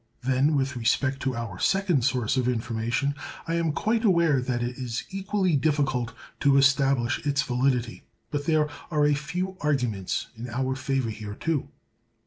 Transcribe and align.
Then, 0.23 0.55
with 0.55 0.75
respect 0.75 1.19
to 1.19 1.35
our 1.35 1.59
second 1.59 2.03
source 2.03 2.35
of 2.35 2.47
information, 2.47 3.13
I 3.47 3.53
am 3.53 3.71
quite 3.71 4.03
aware 4.03 4.41
that 4.41 4.63
it 4.63 4.79
is 4.79 5.03
equally 5.11 5.55
difficult 5.55 6.13
to 6.39 6.57
establish 6.57 7.23
its 7.23 7.43
validity; 7.43 8.01
but 8.31 8.45
there 8.45 8.67
are 8.89 9.05
a 9.05 9.13
few 9.13 9.57
arguments 9.61 10.29
in 10.35 10.49
our 10.49 10.73
favor 10.75 11.11
here, 11.11 11.35
too. 11.35 11.69